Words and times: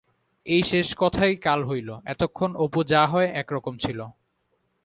এই 0.45 0.61
শেষ 0.63 0.87
কথাই 0.97 1.33
কাল 1.37 1.59
হইল-এতক্ষণ 1.63 2.51
অপু 2.55 2.79
যা 2.83 3.01
হয় 3.07 3.29
এক 3.33 3.47
রকম 3.51 3.73
ছিল। 3.77 3.99